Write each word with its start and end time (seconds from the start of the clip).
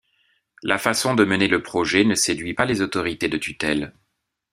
La 0.63 0.79
façon 0.79 1.13
de 1.13 1.23
mener 1.25 1.47
le 1.47 1.61
projet 1.61 2.05
ne 2.05 2.15
séduit 2.15 2.55
pas 2.55 2.65
les 2.65 2.81
autorités 2.81 3.29
de 3.29 3.37
tutelle. 3.37 3.93